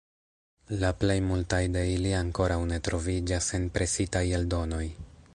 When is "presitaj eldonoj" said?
3.77-4.85